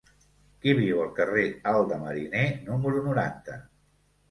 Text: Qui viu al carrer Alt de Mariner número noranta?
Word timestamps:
Qui 0.63 0.71
viu 0.79 1.01
al 1.03 1.11
carrer 1.19 1.43
Alt 1.73 1.93
de 1.93 2.01
Mariner 2.07 2.49
número 2.73 3.07
noranta? 3.11 3.63